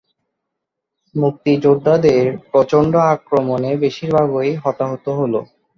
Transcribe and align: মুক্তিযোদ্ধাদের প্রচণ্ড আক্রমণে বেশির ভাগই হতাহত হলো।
মুক্তিযোদ্ধাদের 1.15 2.21
প্রচণ্ড 2.51 2.93
আক্রমণে 3.13 3.71
বেশির 3.77 4.09
ভাগই 4.13 4.51
হতাহত 4.63 5.05
হলো। 5.19 5.39